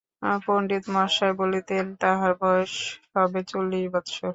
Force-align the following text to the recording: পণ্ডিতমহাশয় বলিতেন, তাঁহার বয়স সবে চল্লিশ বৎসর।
পণ্ডিতমহাশয় 0.45 1.33
বলিতেন, 1.41 1.85
তাঁহার 2.01 2.33
বয়স 2.41 2.73
সবে 3.05 3.41
চল্লিশ 3.51 3.85
বৎসর। 3.93 4.29